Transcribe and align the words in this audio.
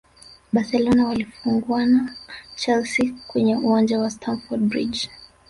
barcelona 0.53 1.07
walifungwana 1.07 2.15
chelsea 2.55 3.13
kwenye 3.27 3.55
uwanja 3.55 3.99
wa 3.99 4.09
stamford 4.09 4.61
bridge 4.61 5.09